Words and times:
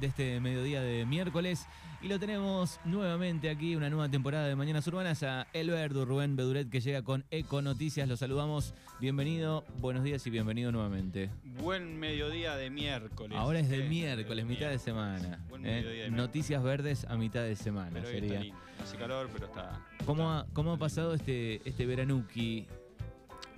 de 0.00 0.06
este 0.06 0.40
mediodía 0.40 0.80
de 0.80 1.04
miércoles. 1.06 1.66
Y 2.00 2.08
lo 2.08 2.18
tenemos 2.20 2.78
nuevamente 2.84 3.50
aquí, 3.50 3.74
una 3.74 3.90
nueva 3.90 4.08
temporada 4.08 4.46
de 4.46 4.54
Mañanas 4.54 4.86
Urbanas, 4.86 5.22
a 5.24 5.48
El 5.52 5.70
Verdu, 5.70 6.04
Rubén 6.04 6.36
Beduret, 6.36 6.70
que 6.70 6.80
llega 6.80 7.02
con 7.02 7.24
Eco 7.30 7.60
Noticias. 7.60 8.08
Lo 8.08 8.16
saludamos. 8.16 8.72
Bienvenido, 9.00 9.64
buenos 9.78 10.04
días 10.04 10.24
y 10.26 10.30
bienvenido 10.30 10.70
nuevamente. 10.70 11.30
Buen 11.60 11.98
mediodía 11.98 12.54
de 12.56 12.70
miércoles. 12.70 13.36
Ahora 13.36 13.58
es 13.58 13.68
de 13.68 13.88
miércoles, 13.88 14.46
mitad 14.46 14.68
de 14.68 14.78
semana. 14.78 15.44
Buen 15.48 15.66
¿eh? 15.66 15.82
mediodía 15.82 16.04
de 16.04 16.10
Noticias 16.10 16.62
verdes 16.62 17.04
a 17.04 17.16
mitad 17.16 17.42
de 17.42 17.56
semana 17.56 17.90
Pero 17.92 18.06
sería. 18.06 18.28
está 18.34 18.44
lindo. 18.44 18.60
Hace 18.82 18.96
calor, 18.96 19.28
pero 19.32 19.46
está. 19.46 19.80
¿Cómo 20.06 20.30
ha, 20.30 20.46
¿Cómo 20.52 20.72
ha 20.74 20.78
pasado 20.78 21.14
este, 21.14 21.60
este 21.68 21.84
veranuki? 21.84 22.66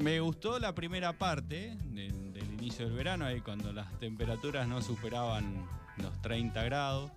Me 0.01 0.19
gustó 0.21 0.59
la 0.59 0.75
primera 0.75 1.13
parte 1.13 1.77
del, 1.85 2.33
del 2.33 2.53
inicio 2.55 2.87
del 2.87 2.97
verano, 2.97 3.27
ahí 3.27 3.41
cuando 3.41 3.73
las 3.73 3.99
temperaturas 3.99 4.67
no 4.67 4.81
superaban 4.81 5.67
los 5.99 6.21
30 6.23 6.63
grados. 6.65 7.11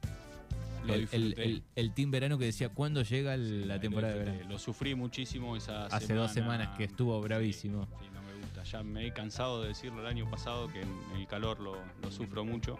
Lo 0.85 0.93
El, 0.95 1.07
el, 1.13 1.39
el- 1.39 1.63
el 1.75 1.93
team 1.93 2.11
verano 2.11 2.37
que 2.37 2.43
decía 2.45 2.67
cuándo 2.69 3.01
llega 3.03 3.35
el- 3.35 3.61
Sí, 3.61 3.67
la 3.67 3.79
temporada 3.79 4.13
de 4.15 4.19
verano. 4.19 4.49
Lo 4.49 4.59
sufrí 4.59 4.95
muchísimo 4.95 5.55
esa 5.55 5.85
Hace 5.85 6.07
semana. 6.07 6.21
dos 6.23 6.33
semanas 6.33 6.77
que 6.77 6.83
estuvo 6.83 7.19
bravísimo. 7.21 7.85
Sí, 7.85 8.05
sí, 8.05 8.09
no 8.13 8.21
me 8.21 8.33
gusta. 8.41 8.63
Ya 8.63 8.83
me 8.83 9.07
he 9.07 9.13
cansado 9.13 9.61
de 9.61 9.69
decirlo 9.69 10.01
el 10.01 10.07
año 10.07 10.29
pasado 10.29 10.67
que 10.67 10.81
en 10.81 10.89
el 11.15 11.25
calor 11.27 11.61
lo, 11.61 11.77
lo 12.01 12.11
sufro 12.11 12.43
mucho. 12.43 12.77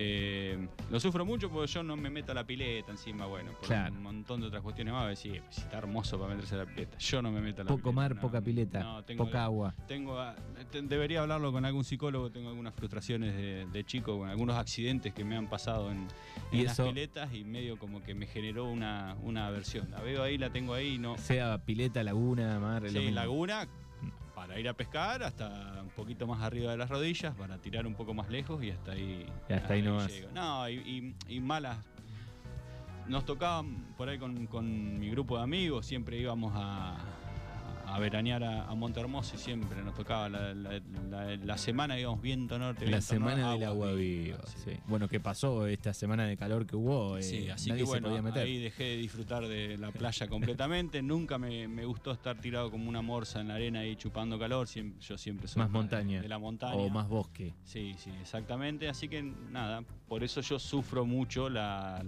Eh, 0.00 0.68
lo 0.92 1.00
sufro 1.00 1.24
mucho 1.24 1.50
porque 1.50 1.66
yo 1.72 1.82
no 1.82 1.96
me 1.96 2.08
meto 2.08 2.30
a 2.30 2.34
la 2.36 2.44
pileta 2.44 2.92
encima, 2.92 3.26
bueno, 3.26 3.50
por 3.50 3.66
Claro. 3.66 3.92
un 3.96 4.02
montón 4.04 4.40
de 4.40 4.46
otras 4.46 4.62
cuestiones 4.62 4.94
más. 4.94 5.08
Decir, 5.08 5.42
si 5.50 5.60
está 5.62 5.78
hermoso 5.78 6.16
para 6.20 6.34
meterse 6.34 6.54
a 6.54 6.58
la 6.58 6.66
pileta. 6.66 6.96
Yo 6.98 7.20
no 7.20 7.32
me 7.32 7.40
meto 7.40 7.62
a 7.62 7.64
la 7.64 7.68
Poco 7.68 7.80
pileta. 7.90 7.96
mar, 7.96 8.14
no, 8.14 8.20
poca 8.20 8.40
pileta, 8.40 8.80
no, 8.80 9.04
tengo- 9.04 9.24
poca 9.24 9.42
agua. 9.44 9.74
Tengo, 9.88 10.16
ah, 10.20 10.36
debería 10.84 11.22
hablarlo 11.22 11.50
con 11.50 11.64
algún 11.64 11.82
psicólogo, 11.82 12.30
tengo 12.30 12.48
algunas 12.50 12.74
frustraciones 12.74 13.34
de, 13.34 13.66
de 13.66 13.84
chico, 13.84 14.18
con 14.18 14.28
algunos 14.28 14.56
accidentes 14.56 15.12
que 15.12 15.24
me 15.24 15.36
han 15.36 15.48
pasado 15.48 15.90
en, 15.90 16.06
Y 16.52 16.62
las 16.62 16.74
eso- 16.74 16.86
piletas 16.86 17.34
y 17.34 17.42
medio 17.42 17.76
como 17.76 18.00
que 18.00 18.14
me 18.14 18.26
generó 18.26 18.70
una, 18.70 19.16
una 19.22 19.48
aversión. 19.48 19.90
La 19.90 20.00
veo 20.00 20.22
ahí, 20.22 20.38
la 20.38 20.50
tengo 20.50 20.74
ahí 20.74 20.94
y 20.94 20.98
no, 20.98 21.18
Sea 21.18 21.58
pileta, 21.64 22.04
laguna, 22.04 22.60
mar, 22.60 22.88
Sí, 22.88 23.10
laguna 23.10 23.66
para 24.38 24.58
ir 24.60 24.68
a 24.68 24.72
pescar 24.72 25.22
hasta 25.24 25.80
un 25.82 25.88
poquito 25.90 26.24
más 26.28 26.40
arriba 26.42 26.70
de 26.70 26.76
las 26.76 26.88
rodillas, 26.88 27.34
para 27.34 27.58
tirar 27.58 27.86
un 27.88 27.94
poco 27.94 28.14
más 28.14 28.28
lejos 28.30 28.62
y 28.62 28.70
hasta 28.70 28.92
ahí. 28.92 29.26
Y 29.48 29.52
hasta 29.52 29.72
ahí 29.74 29.82
nomás. 29.82 30.08
llego. 30.12 30.28
No, 30.32 30.68
y, 30.68 30.74
y- 31.28 31.34
y 31.36 31.40
malas. 31.40 31.76
Nos 33.08 33.24
tocaba 33.24 33.64
por 33.96 34.08
ahí 34.08 34.18
con, 34.18 34.46
con 34.46 34.98
mi 35.00 35.10
grupo 35.10 35.36
de 35.38 35.42
amigos, 35.42 35.86
siempre 35.86 36.18
íbamos 36.18 36.52
a, 36.54 36.98
a 37.94 37.98
veranear 37.98 38.44
a, 38.44 38.64
a 38.68 38.74
Montehermoso 38.74 39.36
y 39.36 39.38
siempre 39.38 39.82
nos 39.82 39.94
tocaba 39.94 40.28
la, 40.28 40.54
la- 40.54 40.80
la- 41.10 41.36
la 41.36 41.58
semana 41.58 41.98
íbamos 41.98 42.20
viento 42.20 42.58
norte. 42.58 42.84
La 42.84 42.90
viento 42.92 43.06
semana 43.06 43.42
norte, 43.42 43.58
del 43.60 43.68
agua 43.68 43.92
viva. 43.92 44.38
sí. 44.46 44.58
sí. 44.66 44.70
Bueno, 44.86 45.08
¿qué 45.08 45.20
pasó 45.20 45.66
esta 45.66 45.92
semana 45.94 46.24
de 46.26 46.36
calor 46.36 46.66
que 46.66 46.76
hubo? 46.76 47.16
eh, 47.18 47.22
Sí, 47.22 47.48
así 47.48 47.70
nadie 47.70 47.80
que 47.82 47.86
se 47.86 47.90
bueno, 47.92 48.08
podía 48.08 48.22
meter. 48.22 48.42
ahí 48.44 48.58
dejé 48.58 48.84
de 48.84 48.96
disfrutar 48.98 49.46
de 49.48 49.76
la 49.78 49.90
playa 49.90 50.26
completamente. 50.28 51.02
Nunca 51.02 51.38
me, 51.38 51.66
me 51.68 51.84
gustó 51.84 52.12
estar 52.12 52.38
tirado 52.40 52.70
como 52.70 52.88
una 52.88 53.02
morsa 53.02 53.40
en 53.40 53.48
la 53.48 53.54
arena 53.54 53.84
y 53.86 53.96
chupando 53.96 54.38
calor. 54.38 54.66
Yo 55.00 55.18
siempre 55.18 55.48
soy 55.48 55.60
más 55.60 55.68
de- 55.68 55.72
montaña. 55.72 56.20
De 56.22 56.28
la 56.28 56.38
montaña. 56.38 56.74
O 56.76 56.88
más 56.90 57.08
bosque. 57.08 57.54
Sí, 57.64 57.94
sí, 57.98 58.10
exactamente. 58.20 58.88
Así 58.88 59.08
que 59.08 59.22
nada, 59.22 59.82
por 60.08 60.22
eso 60.22 60.40
yo 60.40 60.58
sufro 60.58 61.04
mucho 61.04 61.48
la, 61.48 62.02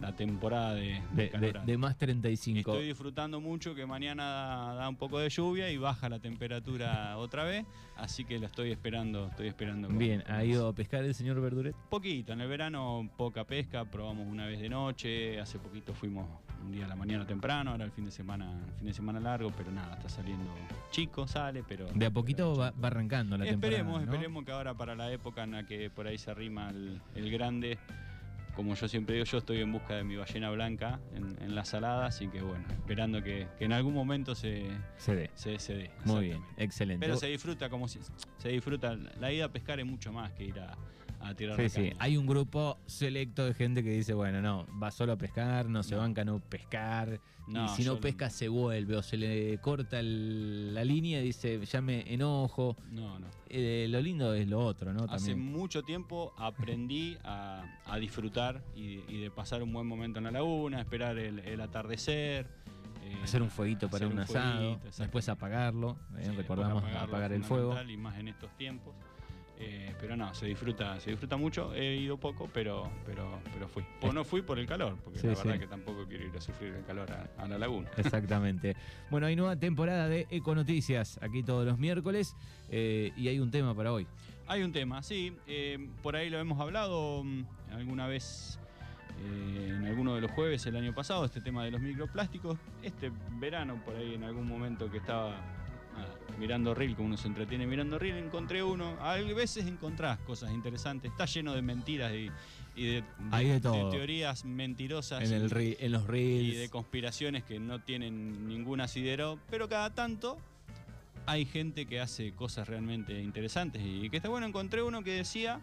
la- 0.00 0.10
la 0.10 0.16
temporada 0.16 0.74
de, 0.74 1.00
De, 1.12 1.28
de- 1.28 1.52
de 1.64 1.78
más 1.78 1.96
35. 1.96 2.58
Estoy 2.72 2.86
disfrutando 2.88 3.40
mucho 3.40 3.74
que 3.74 3.86
mañana 3.86 4.74
da, 4.74 4.88
un 4.88 4.96
poco 4.96 5.18
de 5.18 5.28
lluvia 5.28 5.70
y 5.70 5.76
baja 5.76 6.08
la 6.08 6.18
temperatura 6.18 7.16
otra 7.18 7.44
vez, 7.44 7.64
así 7.96 8.24
que 8.24 8.38
lo 8.38 8.46
estoy 8.46 8.70
esperando, 8.72 9.28
estoy 9.28 9.48
esperando. 9.48 9.88
con- 9.88 9.98
Bien, 9.98 10.22
con 10.22 10.32
¿ha 10.34 10.44
ido 10.44 10.68
a 10.68 10.72
pescar 10.72 11.04
el 11.04 11.14
señor 11.14 11.40
Verduret? 11.40 11.74
Poquito, 11.88 12.32
en 12.32 12.40
el 12.40 12.48
verano 12.48 13.08
poca 13.16 13.44
pesca, 13.44 13.84
probamos 13.84 14.26
una 14.26 14.46
vez 14.46 14.60
de 14.60 14.68
noche, 14.68 15.38
hace 15.40 15.58
poquito 15.58 15.94
fuimos 15.94 16.26
un 16.62 16.72
día 16.72 16.84
a 16.84 16.88
la 16.88 16.96
mañana 16.96 17.26
temprano, 17.26 17.70
ahora 17.70 17.84
el 17.86 17.90
fin 17.90 18.04
de 18.04 18.10
semana, 18.10 18.52
fin 18.78 18.86
de 18.88 18.92
semana 18.92 19.18
largo, 19.18 19.50
pero 19.56 19.70
nada, 19.72 19.94
está 19.96 20.08
saliendo 20.10 20.44
chico, 20.90 21.26
sale, 21.26 21.62
pero... 21.66 21.86
De 21.94 22.04
a 22.06 22.10
poquito 22.10 22.54
va, 22.54 22.72
arrancando 22.82 23.38
la 23.38 23.46
esperemos, 23.46 23.70
temporada. 23.94 24.04
¿no? 24.06 24.12
esperemos 24.12 24.44
que 24.44 24.52
ahora 24.52 24.74
para 24.74 24.94
la 24.94 25.10
época 25.10 25.44
en 25.44 25.52
la 25.52 25.64
que 25.64 25.88
por 25.88 26.06
ahí 26.06 26.18
se 26.18 26.30
arrima 26.30 26.68
el, 26.70 27.00
el 27.14 27.30
grande, 27.30 27.78
como 28.54 28.74
yo 28.74 28.88
siempre 28.88 29.14
digo, 29.14 29.24
yo 29.24 29.38
estoy 29.38 29.60
en 29.60 29.72
busca 29.72 29.94
de 29.96 30.04
mi 30.04 30.16
ballena 30.16 30.50
blanca 30.50 31.00
en, 31.14 31.36
en 31.42 31.54
la 31.54 31.64
salada, 31.64 32.06
así 32.06 32.28
que 32.28 32.42
bueno, 32.42 32.64
esperando 32.70 33.22
que, 33.22 33.46
que 33.58 33.64
en 33.64 33.72
algún 33.72 33.94
momento 33.94 34.34
se, 34.34 34.66
Se 34.98 35.14
ve. 35.14 35.30
se, 35.34 35.58
se 35.58 35.74
dé. 35.74 35.90
Muy 36.04 36.26
bien, 36.26 36.42
excelente. 36.56 37.04
Pero 37.06 37.16
se 37.16 37.28
disfruta 37.28 37.68
como 37.70 37.88
si 37.88 38.00
se 38.38 38.48
disfruta. 38.48 38.96
La 39.20 39.32
ida 39.32 39.46
a 39.46 39.48
pescar 39.52 39.80
es 39.80 39.86
mucho 39.86 40.12
más 40.12 40.32
que 40.32 40.44
ir 40.44 40.58
a, 40.60 40.76
a 41.20 41.34
tirar 41.34 41.56
Sí, 41.56 41.62
la 41.62 41.68
sí. 41.68 41.82
caña. 41.82 41.96
Hay 41.98 42.16
un 42.16 42.26
grupo 42.26 42.78
selecto 42.86 43.44
de 43.44 43.54
gente 43.54 43.82
que 43.84 43.90
dice, 43.92 44.14
bueno, 44.14 44.40
no, 44.40 44.66
va 44.82 44.90
solo 44.90 45.12
a 45.12 45.16
pescar, 45.16 45.68
no 45.68 45.82
se 45.82 45.94
No. 45.94 46.00
banca 46.00 46.24
no 46.24 46.40
pescar. 46.40 47.20
No, 47.48 47.64
y 47.64 47.68
si 47.70 47.84
no 47.84 47.94
no- 47.94 48.00
pesca 48.00 48.30
se 48.30 48.48
vuelve 48.48 48.96
o 48.96 49.02
se 49.02 49.16
le 49.16 49.58
corta 49.58 49.98
el- 49.98 50.72
la 50.72 50.84
línea 50.84 51.20
y 51.20 51.24
dice, 51.24 51.64
ya 51.66 51.80
me 51.80 52.12
enojo. 52.12 52.76
No, 52.92 53.18
no. 53.18 53.26
Eh, 53.48 53.86
lo 53.90 54.00
lindo 54.00 54.32
es 54.34 54.46
lo 54.48 54.60
otro, 54.60 54.92
¿no? 54.92 55.04
Hace 55.10 55.30
También. 55.32 55.52
mucho 55.52 55.82
tiempo 55.82 56.32
aprendí 56.38 57.16
a, 57.24 57.64
a 57.86 57.98
disfrutar 57.98 58.62
y, 58.76 59.00
y 59.08 59.20
de 59.20 59.30
pasar 59.30 59.62
un 59.64 59.72
buen 59.72 59.86
momento 59.86 60.18
en 60.18 60.26
la 60.26 60.30
laguna, 60.30 60.80
esperar 60.80 61.18
el, 61.18 61.40
el 61.40 61.60
atardecer. 61.60 62.46
eh, 63.02 63.16
Hacer 63.24 63.42
un 63.42 63.50
fueguito 63.50 63.88
para 63.90 64.06
un, 64.06 64.18
asado, 64.20 64.76
fueguito, 64.78 65.02
después 65.02 65.28
apagarlo. 65.28 65.96
eh, 66.18 66.26
Sí, 66.26 66.30
recordamos 66.36 66.74
después 66.82 66.94
apagarlo 66.94 67.08
apagar 67.16 67.32
el 67.32 67.42
fuego. 67.42 67.76
Y 67.90 67.96
más 67.96 68.16
en 68.18 68.28
estos 68.28 68.56
tiempos. 68.56 68.94
Eh, 69.62 69.94
pero 70.00 70.16
no, 70.16 70.34
se 70.34 70.46
disfruta, 70.46 70.98
se 71.00 71.10
disfruta 71.10 71.36
mucho. 71.36 71.74
He 71.74 71.96
ido 71.96 72.16
poco, 72.16 72.48
pero, 72.52 72.90
pero, 73.04 73.38
pero 73.52 73.68
fui. 73.68 73.84
O 74.00 74.10
no 74.10 74.24
fui 74.24 74.40
por 74.40 74.58
el 74.58 74.66
calor, 74.66 74.96
porque 75.04 75.18
Sí, 75.18 75.26
la 75.26 75.34
verdad 75.34 75.52
sí. 75.52 75.58
que 75.60 75.66
tampoco 75.66 76.06
quiero 76.06 76.24
ir 76.26 76.34
a 76.34 76.40
sufrir 76.40 76.72
el 76.74 76.84
calor 76.86 77.08
a, 77.12 77.28
a 77.42 77.46
la 77.46 77.58
laguna. 77.58 77.90
Exactamente. 77.98 78.74
Bueno, 79.10 79.26
hay 79.26 79.36
nueva 79.36 79.56
temporada 79.56 80.08
de 80.08 80.26
Econoticias, 80.30 81.18
aquí 81.22 81.42
todos 81.42 81.66
los 81.66 81.78
miércoles, 81.78 82.34
eh, 82.70 83.12
y 83.18 83.28
hay 83.28 83.38
un 83.38 83.50
tema 83.50 83.74
para 83.74 83.92
hoy. 83.92 84.06
Hay 84.46 84.62
un 84.62 84.72
tema, 84.72 85.02
sí. 85.02 85.36
eh, 85.46 85.90
por 86.02 86.16
ahí 86.16 86.30
lo 86.30 86.38
hemos 86.38 86.58
hablado 86.58 87.22
mm, 87.22 87.44
alguna 87.72 88.06
vez 88.06 88.58
en 89.22 89.84
alguno 89.84 90.14
de 90.14 90.22
los 90.22 90.30
jueves 90.30 90.64
el 90.64 90.76
año 90.76 90.94
pasado, 90.94 91.26
este 91.26 91.42
tema 91.42 91.64
de 91.64 91.70
los 91.70 91.80
microplásticos. 91.82 92.58
Este 92.82 93.12
verano, 93.32 93.78
por 93.84 93.94
ahí 93.94 94.14
en 94.14 94.24
algún 94.24 94.48
momento 94.48 94.90
que 94.90 94.96
estaba 94.96 95.34
mirando 96.40 96.74
reel, 96.74 96.96
como 96.96 97.08
uno 97.08 97.16
se 97.16 97.28
entretiene 97.28 97.66
mirando 97.66 97.98
reel, 97.98 98.16
encontré 98.16 98.62
uno. 98.62 98.96
A 99.00 99.14
veces 99.16 99.66
encontrás 99.66 100.18
cosas 100.20 100.50
interesantes. 100.52 101.10
Está 101.12 101.26
lleno 101.26 101.52
de 101.54 101.62
mentiras 101.62 102.12
y, 102.12 102.30
y 102.74 102.86
de, 102.86 103.04
Hay 103.30 103.46
de 103.48 103.60
todo. 103.60 103.90
teorías 103.90 104.44
mentirosas. 104.44 105.22
En, 105.22 105.30
y- 105.30 105.34
el 105.34 105.50
re- 105.50 105.76
en 105.78 105.92
los 105.92 106.04
y 106.04 106.06
reels. 106.08 106.58
de 106.58 106.68
conspiraciones 106.70 107.44
que 107.44 107.60
no 107.60 107.78
tienen 107.80 108.48
ningún 108.48 108.80
asidero, 108.80 109.38
pero 109.50 109.68
cada 109.68 109.94
tanto 109.94 110.38
hay 111.26 111.44
gente 111.44 111.86
que 111.86 112.00
hace 112.00 112.32
cosas 112.32 112.66
realmente 112.66 113.20
interesantes 113.22 113.82
y 113.84 114.08
que 114.08 114.16
está 114.16 114.28
bueno. 114.30 114.46
Encontré 114.46 114.82
uno 114.82 115.04
que 115.04 115.12
decía 115.12 115.60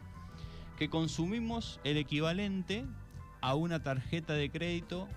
que 0.77 0.89
consumimos 0.89 1.79
el 1.83 1.97
equivalente 1.97 2.85
a 3.41 3.55
una 3.55 3.81
tarjeta 3.81 4.33
de 4.33 4.49
crédito 4.51 5.07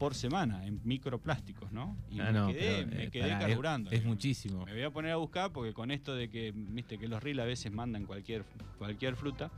por 0.00 0.14
semana 0.14 0.66
en 0.66 0.80
microplásticos, 0.82 1.70
¿no? 1.72 1.94
Y 2.10 2.20
Ah, 2.20 2.32
me 2.32 2.32
no, 2.32 2.46
quedé, 2.46 2.86
pero, 2.86 2.86
me 2.96 3.04
eh, 3.04 3.10
quedé 3.10 3.32
es- 3.32 3.38
carburando. 3.38 3.90
Es, 3.90 4.02
muchísimo. 4.02 4.64
Me 4.64 4.72
voy 4.72 4.82
a 4.82 4.90
poner 4.90 5.12
a 5.12 5.16
buscar 5.16 5.52
porque 5.52 5.74
con 5.74 5.90
esto 5.90 6.14
de 6.14 6.30
que, 6.30 6.52
viste, 6.56 6.96
que 6.98 7.06
los 7.06 7.22
reels 7.22 7.40
a 7.40 7.44
veces 7.44 7.70
mandan 7.70 8.06
cualquier, 8.06 8.46
cualquier 8.78 9.14
fruta, 9.14 9.50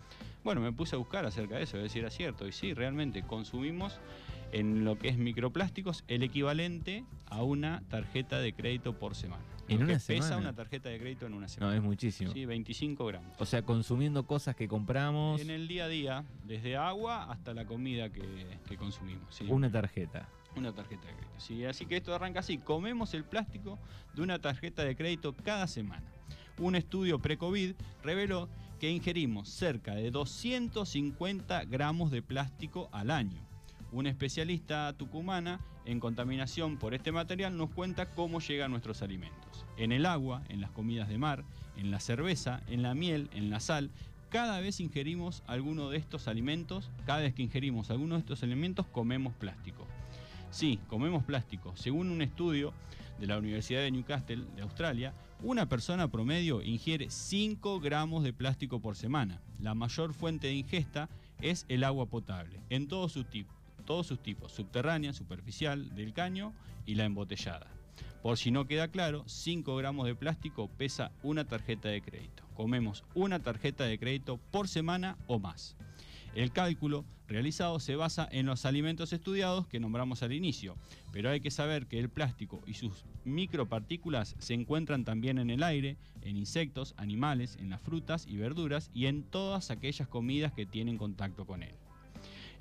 bueno, 0.43 0.61
me 0.61 0.73
puse 0.73 0.97
a 0.97 0.99
buscar 0.99 1.25
acerca 1.25 1.57
de 1.59 1.63
eso, 1.63 1.77
ver 1.79 1.89
si 1.89 2.01
era 2.01 2.11
cierto. 2.11 2.49
Y 2.49 2.53
sí, 2.53 2.75
realmente 2.75 3.23
consumimos 3.23 4.01
en 4.51 4.85
lo 4.85 4.99
que 4.99 5.11
es 5.11 5.17
microplásticos 5.17 6.03
el 6.09 6.25
equivalente 6.25 7.05
a 7.27 7.45
una 7.45 7.85
tarjeta 7.89 8.41
de 8.41 8.53
crédito 8.53 8.95
por 8.99 9.15
semana. 9.15 9.45
¿En 9.69 9.79
Lo 9.79 9.85
una 9.85 9.95
que 9.95 10.01
pesa 10.01 10.29
semana? 10.29 10.37
una 10.39 10.53
tarjeta 10.55 10.89
de 10.89 10.99
crédito 10.99 11.27
en 11.27 11.35
una 11.35 11.43
No, 11.47 11.49
semana. 11.49 11.77
es 11.77 11.83
muchísimo. 11.83 12.33
Sí, 12.33 12.45
25 12.45 13.07
gramos. 13.07 13.37
O 13.39 13.47
sea, 13.47 13.63
consumiendo 13.63 14.27
cosas 14.27 14.57
que 14.57 14.67
compramos, 14.69 15.41
En 15.41 15.51
el 15.51 15.69
día 15.69 15.85
a 15.85 15.89
día, 15.89 16.25
desde 16.45 16.77
agua 16.77 17.31
hasta 17.31 17.55
la 17.55 17.65
comida 17.65 18.11
que, 18.11 18.23
que 18.69 18.77
consumimos. 18.77 19.35
sí. 19.35 19.47
una 19.49 19.71
tarjeta. 19.71 20.29
Una 20.57 20.73
tarjeta 20.75 21.07
de 21.07 21.15
crédito. 21.15 21.33
Sí, 21.41 21.65
así 21.65 21.87
que 21.87 21.97
esto 21.97 22.15
arranca 22.15 22.41
así. 22.41 22.59
Comemos 22.59 23.15
el 23.15 23.25
plástico 23.25 23.79
de 24.15 24.21
una 24.23 24.39
tarjeta 24.39 24.85
de 24.85 24.95
crédito 24.95 25.35
cada 25.35 25.67
semana. 25.67 26.05
Un 26.59 26.75
estudio 26.77 27.19
pre-COVID 27.21 27.75
reveló 28.03 28.49
que 28.79 28.91
ingerimos 28.91 29.49
cerca 29.49 29.95
de 29.95 30.11
250 30.11 31.65
gramos 31.65 32.11
de 32.11 32.21
plástico 32.21 32.89
al 32.93 33.11
año. 33.11 33.41
Una 33.93 34.09
especialista 34.09 34.95
tucumana 34.95 35.61
en 35.85 36.01
contaminación 36.01 36.79
por 36.79 36.95
este 36.95 37.13
material 37.13 37.59
nos 37.59 37.69
cuenta 37.69 38.15
cómo 38.15 38.41
llegan 38.41 38.71
nuestros 38.71 39.03
alimentos. 39.03 39.67
En 39.77 39.93
el 39.93 40.07
agua, 40.07 40.43
en 40.49 40.63
las 40.63 40.71
comidas 40.71 41.11
de 41.11 41.19
mar, 41.19 41.45
en 41.77 41.91
la 41.91 42.01
cerveza, 42.01 42.63
en 42.69 42.83
la 42.83 42.95
miel, 42.95 43.29
en 43.35 43.51
la 43.51 43.61
sal, 43.61 43.91
cada 44.31 44.61
vez 44.61 44.81
ingerimos 44.81 45.43
alguno 45.47 45.91
de 45.91 45.99
estos 45.99 46.27
alimentos, 46.27 46.91
cada 47.05 47.21
vez 47.21 47.35
que 47.35 47.43
ingerimos 47.43 47.91
alguno 47.91 48.15
de 48.15 48.21
estos 48.21 48.43
alimentos 48.43 48.87
comemos 48.87 49.35
plástico. 49.35 49.87
Sí, 50.51 50.81
comemos 50.89 51.23
plástico. 51.23 51.77
Según 51.77 52.09
un 52.09 52.23
estudio 52.23 52.73
de 53.21 53.27
la 53.27 53.37
Universidad 53.37 53.81
de 53.81 53.91
Newcastle 53.91 54.45
de 54.57 54.63
Australia, 54.63 55.13
una 55.43 55.69
persona 55.69 56.11
promedio 56.11 56.63
ingiere 56.63 57.11
5 57.11 57.79
gramos 57.81 58.25
de 58.25 58.33
plástico 58.33 58.81
por 58.81 58.97
semana. 58.97 59.43
La 59.61 59.75
mayor 59.75 60.15
fuente 60.15 60.47
de 60.47 60.55
ingesta 60.55 61.11
es 61.43 61.67
el 61.69 61.85
agua 61.85 62.07
potable, 62.07 62.61
en 62.71 62.89
todos 62.89 63.13
sus, 63.13 63.29
tipos, 63.29 63.55
todos 63.83 64.07
sus 64.07 64.23
tipos, 64.23 64.53
subterránea, 64.53 65.13
superficial, 65.13 65.95
del 65.95 66.13
caño 66.13 66.53
y 66.87 66.95
la 66.95 67.05
embotellada. 67.05 67.67
Por 68.23 68.39
si 68.39 68.51
no 68.51 68.67
queda 68.67 68.89
claro, 68.89 69.25
5 69.27 69.75
gramos 69.77 70.07
de 70.07 70.15
plástico 70.15 70.69
pesa 70.69 71.11
una 71.23 71.45
tarjeta 71.45 71.89
de 71.89 72.01
crédito. 72.01 72.45
Comemos 72.55 73.05
una 73.15 73.41
tarjeta 73.41 73.85
de 73.85 73.99
crédito 73.99 74.39
por 74.51 74.69
semana 74.69 75.19
o 75.27 75.39
más. 75.39 75.77
El 76.35 76.53
cálculo 76.53 77.05
realizado 77.27 77.81
se 77.81 77.97
basa 77.97 78.29
en 78.31 78.47
los 78.47 78.65
alimentos 78.65 79.13
estudiados 79.13 79.67
que 79.67 79.81
nombramos 79.81 80.23
al 80.23 80.33
inicio, 80.33 80.77
pero 81.11 81.31
hay 81.31 81.41
que 81.41 81.51
saber 81.51 81.87
que 81.87 81.99
el 81.99 82.11
plástico 82.11 82.63
y 82.67 82.75
sus 82.75 83.05
micropartículas 83.25 84.37
se 84.39 84.55
encuentran 84.55 85.05
también 85.05 85.39
en 85.39 85.51
el 85.51 85.63
aire, 85.63 85.97
en 86.23 86.37
insectos, 86.37 86.95
animales, 86.97 87.57
en 87.61 87.71
las 87.71 87.81
frutas 87.81 88.27
y 88.29 88.37
verduras 88.37 88.91
y 88.95 89.07
en 89.07 89.25
todas 89.25 89.71
aquellas 89.71 90.09
comidas 90.09 90.53
que 90.53 90.67
tienen 90.67 90.97
contacto 90.97 91.45
con 91.45 91.63
él. 91.63 91.75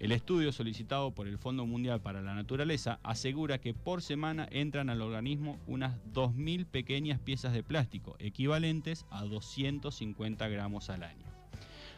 El 0.01 0.11
estudio 0.13 0.51
solicitado 0.51 1.11
por 1.11 1.27
el 1.27 1.37
Fondo 1.37 1.67
Mundial 1.67 2.01
para 2.01 2.23
la 2.23 2.33
Naturaleza 2.33 2.99
asegura 3.03 3.61
que 3.61 3.75
por 3.75 4.01
semana 4.01 4.47
entran 4.49 4.89
al 4.89 4.99
organismo 4.99 5.59
unas 5.67 5.95
2.000 6.11 6.65
pequeñas 6.65 7.19
piezas 7.19 7.53
de 7.53 7.61
plástico, 7.61 8.15
equivalentes 8.17 9.05
a 9.11 9.23
250 9.25 10.47
gramos 10.47 10.89
al 10.89 11.03
año. 11.03 11.27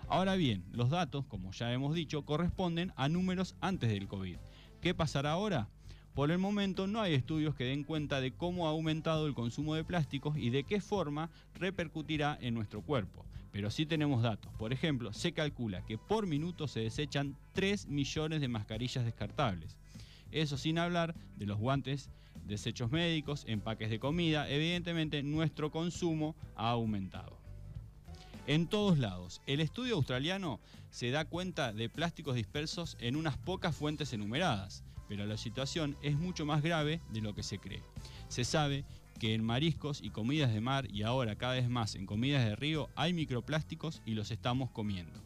Ahora 0.10 0.36
bien, 0.36 0.66
los 0.74 0.90
datos, 0.90 1.24
como 1.28 1.54
ya 1.54 1.72
hemos 1.72 1.96
dicho, 1.96 2.26
corresponden 2.26 2.92
a 2.98 3.08
números 3.08 3.56
antes 3.62 3.90
del 3.90 4.10
COVID. 4.10 4.36
¿Qué 4.82 4.94
pasará 4.94 5.32
ahora? 5.32 5.70
Por 6.14 6.30
el 6.30 6.38
momento 6.38 6.86
no 6.86 7.02
hay 7.02 7.16
estudios 7.16 7.56
que 7.56 7.64
den 7.64 7.84
cuenta 7.84 8.22
de 8.22 8.32
cómo 8.32 8.68
ha 8.68 8.70
aumentado 8.70 9.26
el 9.26 9.34
consumo 9.34 9.74
de 9.74 9.84
plásticos 9.84 10.38
y 10.38 10.52
de 10.52 10.64
qué 10.64 10.80
forma 10.80 11.32
repercutirá 11.56 12.38
en 12.40 12.54
nuestro 12.54 12.82
cuerpo. 12.82 13.26
Pero 13.52 13.72
sí 13.72 13.86
tenemos 13.86 14.22
datos. 14.22 14.52
Por 14.60 14.74
ejemplo, 14.74 15.12
se 15.12 15.32
calcula 15.32 15.84
que 15.86 15.98
por 15.98 16.28
minuto 16.28 16.68
se 16.68 16.82
desechan 16.82 17.36
3 17.54 17.88
millones 17.88 18.42
de 18.42 18.48
mascarillas 18.48 19.06
descartables. 19.06 19.76
Eso 20.32 20.58
sin 20.58 20.78
hablar 20.78 21.16
de 21.36 21.48
los 21.48 21.58
guantes, 21.58 22.10
desechos 22.46 22.92
médicos, 22.92 23.46
empaques 23.48 23.90
de 23.90 24.00
comida. 24.00 24.48
Evidentemente 24.50 25.24
nuestro 25.24 25.72
consumo 25.72 26.36
ha 26.56 26.70
aumentado 26.70 27.44
en 28.48 28.68
todos 28.68 29.00
lados. 29.00 29.42
El 29.48 29.62
estudio 29.62 29.96
australiano 29.96 30.60
se 30.90 31.12
da 31.12 31.26
cuenta 31.26 31.74
de 31.74 31.90
plásticos 31.90 32.36
dispersos 32.36 32.98
en 33.00 33.16
unas 33.16 33.38
pocas 33.38 33.76
fuentes 33.76 34.14
enumeradas, 34.14 34.84
pero 35.14 35.28
la 35.28 35.38
situación 35.38 35.96
es 36.02 36.18
mucho 36.18 36.44
más 36.44 36.64
grave 36.64 37.00
de 37.12 37.22
lo 37.22 37.36
que 37.36 37.44
se 37.44 37.60
cree. 37.60 37.84
Se 38.30 38.44
sabe 38.44 38.84
que 39.20 39.36
en 39.36 39.44
mariscos 39.44 40.02
y 40.02 40.10
comidas 40.10 40.52
de 40.52 40.60
mar 40.60 40.88
y 40.92 41.04
ahora 41.04 41.36
cada 41.36 41.54
vez 41.54 41.70
más 41.70 41.94
en 41.94 42.08
comidas 42.08 42.44
de 42.44 42.56
río 42.56 42.90
hay 42.96 43.14
microplásticos 43.14 44.02
y 44.08 44.16
los 44.16 44.32
estamos 44.32 44.72
comiendo. 44.72 45.22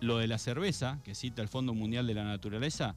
Lo 0.00 0.16
de 0.16 0.28
la 0.28 0.38
cerveza, 0.38 0.98
que 1.04 1.14
cita 1.14 1.42
el 1.42 1.48
Fondo 1.48 1.74
Mundial 1.74 2.06
de 2.06 2.14
la 2.14 2.24
Naturaleza, 2.24 2.96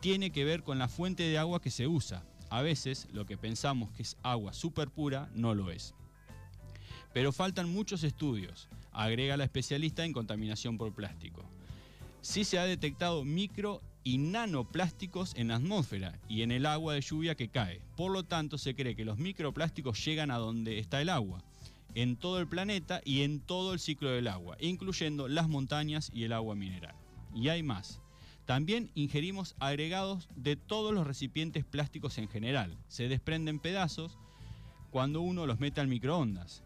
tiene 0.00 0.32
que 0.32 0.44
ver 0.44 0.64
con 0.64 0.78
la 0.78 0.86
fuente 0.86 1.22
de 1.22 1.38
agua 1.38 1.62
que 1.62 1.70
se 1.70 1.86
usa. 1.86 2.26
A 2.50 2.60
veces 2.60 3.08
lo 3.14 3.24
que 3.24 3.38
pensamos 3.38 3.90
que 3.92 4.02
es 4.02 4.18
agua 4.22 4.52
súper 4.52 4.90
pura 4.90 5.30
no 5.32 5.54
lo 5.54 5.70
es. 5.70 5.94
Pero 7.14 7.32
faltan 7.32 7.72
muchos 7.72 8.04
estudios, 8.04 8.68
agrega 8.92 9.38
la 9.38 9.44
especialista 9.44 10.04
en 10.04 10.12
contaminación 10.12 10.76
por 10.76 10.92
plástico. 10.92 11.42
Sí 12.20 12.44
se 12.44 12.58
ha 12.58 12.64
detectado 12.64 13.24
micro 13.24 13.80
y 14.08 14.16
nanoplásticos 14.16 15.34
en 15.36 15.48
la 15.48 15.56
atmósfera 15.56 16.18
y 16.30 16.40
en 16.40 16.50
el 16.50 16.64
agua 16.64 16.94
de 16.94 17.02
lluvia 17.02 17.34
que 17.34 17.50
cae. 17.50 17.82
Por 17.94 18.10
lo 18.10 18.22
tanto, 18.24 18.56
se 18.56 18.74
cree 18.74 18.96
que 18.96 19.04
los 19.04 19.18
microplásticos 19.18 20.02
llegan 20.02 20.30
a 20.30 20.38
donde 20.38 20.78
está 20.78 21.02
el 21.02 21.10
agua, 21.10 21.44
en 21.94 22.16
todo 22.16 22.40
el 22.40 22.46
planeta 22.46 23.02
y 23.04 23.20
en 23.20 23.38
todo 23.38 23.74
el 23.74 23.78
ciclo 23.78 24.08
del 24.08 24.28
agua, 24.28 24.56
incluyendo 24.60 25.28
las 25.28 25.50
montañas 25.50 26.10
y 26.14 26.24
el 26.24 26.32
agua 26.32 26.54
mineral. 26.54 26.94
Y 27.34 27.50
hay 27.50 27.62
más. 27.62 28.00
También 28.46 28.90
ingerimos 28.94 29.54
agregados 29.58 30.30
de 30.34 30.56
todos 30.56 30.94
los 30.94 31.06
recipientes 31.06 31.66
plásticos 31.66 32.16
en 32.16 32.28
general. 32.28 32.78
Se 32.88 33.08
desprenden 33.08 33.58
pedazos 33.58 34.16
cuando 34.90 35.20
uno 35.20 35.44
los 35.44 35.60
mete 35.60 35.82
al 35.82 35.88
microondas. 35.88 36.62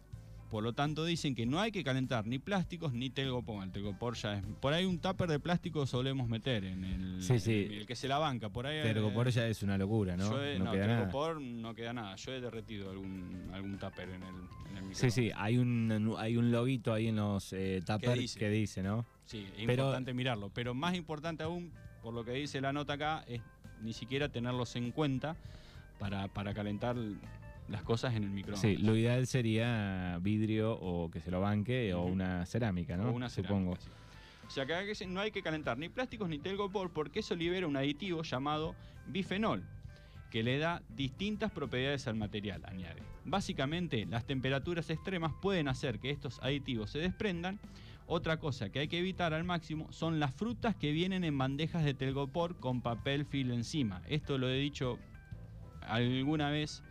Por 0.53 0.63
lo 0.63 0.73
tanto, 0.73 1.03
dicen 1.03 1.33
que 1.33 1.47
no 1.47 1.59
hay 1.59 1.71
que 1.71 1.83
calentar 1.83 2.27
ni 2.27 2.37
plásticos 2.37 2.93
ni 2.93 3.09
telgopor. 3.09 3.63
El 3.63 3.71
telgopor 3.71 4.13
ya 4.13 4.35
es. 4.35 4.43
Por 4.61 4.71
ahí 4.71 4.85
un 4.85 4.99
tupper 4.99 5.27
de 5.27 5.39
plástico 5.39 5.87
solemos 5.87 6.29
meter 6.29 6.63
en 6.63 6.83
el, 6.83 7.23
sí, 7.23 7.39
sí. 7.39 7.67
el, 7.71 7.87
que 7.87 7.95
se 7.95 8.07
la 8.07 8.19
banca. 8.19 8.49
Por 8.49 8.67
ahí. 8.67 8.83
Telgopor 8.83 9.31
ya 9.31 9.47
es 9.47 9.63
una 9.63 9.79
locura, 9.79 10.15
¿no? 10.15 10.29
no, 10.29 10.71
queda 10.71 10.85
telgopor 10.85 11.41
nada. 11.41 11.61
no 11.63 11.73
queda 11.73 11.93
nada. 11.93 12.15
Yo 12.17 12.33
he 12.33 12.39
derretido 12.39 12.91
algún, 12.91 13.49
algún 13.51 13.79
tupper 13.79 14.09
en 14.09 14.21
el, 14.21 14.35
en 14.69 14.77
el 14.77 14.95
Sí, 14.95 15.09
sí, 15.09 15.31
hay 15.35 15.57
un, 15.57 16.13
hay 16.19 16.37
un 16.37 16.51
loguito 16.51 16.93
ahí 16.93 17.07
en 17.07 17.15
los 17.15 17.51
eh, 17.53 17.81
tuppers 17.83 18.35
que 18.35 18.49
dice, 18.51 18.83
¿no? 18.83 19.07
Sí, 19.25 19.47
es 19.57 19.63
importante 19.63 20.13
mirarlo. 20.13 20.51
Pero 20.53 20.75
más 20.75 20.93
importante 20.93 21.41
aún, 21.41 21.73
por 22.03 22.13
lo 22.13 22.23
que 22.23 22.33
dice 22.33 22.61
la 22.61 22.71
nota 22.71 22.93
acá, 22.93 23.25
es 23.27 23.41
ni 23.81 23.93
siquiera 23.93 24.29
tenerlos 24.29 24.75
en 24.75 24.91
cuenta 24.91 25.35
para, 25.97 26.27
para 26.27 26.53
calentar 26.53 26.95
las 27.67 27.83
cosas 27.83 28.15
en 28.15 28.23
el 28.23 28.29
microondas. 28.29 28.61
Sí, 28.61 28.77
lo 28.77 28.95
ideal 28.95 29.27
sería 29.27 30.17
vidrio 30.21 30.73
o 30.73 31.09
que 31.09 31.19
se 31.19 31.31
lo 31.31 31.41
banque 31.41 31.93
o 31.93 32.03
una 32.03 32.45
cerámica, 32.45 32.97
¿no? 32.97 33.09
O 33.09 33.11
una 33.11 33.29
Supongo. 33.29 33.77
O 34.45 34.49
sea 34.49 34.65
que 34.65 35.07
no 35.07 35.21
hay 35.21 35.31
que 35.31 35.41
calentar 35.41 35.77
ni 35.77 35.89
plásticos 35.89 36.29
ni 36.29 36.37
telgopor 36.37 36.91
porque 36.91 37.21
eso 37.21 37.35
libera 37.35 37.65
un 37.65 37.77
aditivo 37.77 38.23
llamado 38.23 38.75
bifenol 39.07 39.63
que 40.29 40.41
le 40.41 40.57
da 40.57 40.81
distintas 40.89 41.51
propiedades 41.51 42.07
al 42.07 42.15
material, 42.15 42.63
añade. 42.65 43.03
Básicamente, 43.23 44.07
las 44.07 44.25
temperaturas 44.25 44.89
extremas 44.89 45.31
pueden 45.39 45.67
hacer 45.67 45.99
que 45.99 46.09
estos 46.09 46.39
aditivos 46.41 46.89
se 46.89 46.97
desprendan. 46.97 47.59
Otra 48.07 48.37
cosa 48.37 48.69
que 48.69 48.79
hay 48.79 48.87
que 48.87 48.97
evitar 48.97 49.35
al 49.35 49.43
máximo 49.43 49.91
son 49.91 50.19
las 50.19 50.33
frutas 50.33 50.75
que 50.75 50.91
vienen 50.91 51.23
en 51.23 51.37
bandejas 51.37 51.85
de 51.85 51.93
telgopor 51.93 52.59
con 52.59 52.81
papel 52.81 53.25
filo 53.27 53.53
encima. 53.53 54.01
Esto 54.09 54.39
lo 54.39 54.49
he 54.49 54.57
dicho 54.57 54.97
alguna 55.81 56.49
vez 56.49 56.83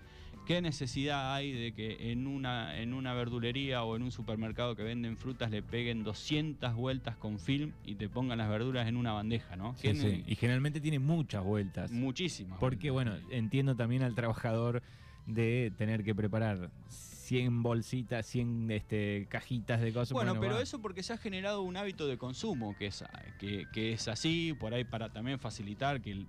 ¿Qué 0.47 0.61
necesidad 0.61 1.35
hay 1.35 1.53
de 1.53 1.73
que 1.73 2.11
en 2.11 2.27
una, 2.27 2.79
en 2.79 2.95
una 2.95 3.15
verdulería 3.15 3.85
o 3.85 3.95
en 3.95 4.03
un 4.03 4.11
supermercado 4.11 4.75
que 4.75 4.83
venden 4.83 5.17
frutas 5.17 5.51
le 5.51 5.63
peguen 5.63 6.03
200 6.03 6.75
vueltas 6.75 7.17
con 7.17 7.39
film 7.39 7.73
y 7.85 7.95
te 7.95 8.09
pongan 8.09 8.39
las 8.39 8.49
verduras 8.49 8.89
en 8.89 8.97
una 8.97 9.13
bandeja, 9.13 9.55
¿no? 9.55 9.77
Sí, 9.77 9.95
sí. 9.95 10.25
Y 10.27 10.35
generalmente 10.35 10.81
tiene 10.81 10.99
muchas 10.99 11.45
vueltas. 11.45 11.93
Muchísimas. 11.93 12.59
Porque, 12.59 12.91
bueno, 12.91 13.15
entiendo 13.31 13.77
también 13.77 14.03
al 14.03 14.17
trabajador 14.17 14.83
de 15.27 15.73
tener 15.79 16.03
que 16.03 16.13
preparar 16.13 16.71
100 16.89 17.63
bolsitas, 17.63 18.27
100 18.27 18.71
este, 18.73 19.27
cajitas 19.31 19.81
de 19.81 19.93
cosas. 19.93 20.13
Bueno, 20.13 20.41
pero 20.41 20.59
eso 20.59 20.81
porque 20.81 21.05
se 21.05 21.13
ha 21.13 21.19
generado 21.19 21.63
un 21.63 21.77
hábito 21.77 22.09
de 22.09 22.19
consumo 22.19 22.75
que 22.77 22.87
es, 22.87 23.05
que, 23.39 23.67
que 23.73 23.93
es 23.93 24.09
así, 24.09 24.55
por 24.59 24.75
ahí 24.75 24.83
para 24.83 25.13
también 25.13 25.39
facilitar 25.39 26.01
que 26.01 26.11
el 26.11 26.27